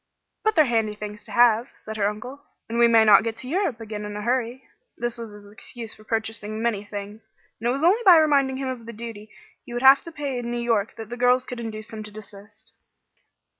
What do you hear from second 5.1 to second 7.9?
was his excuse for purchasing many things, and it was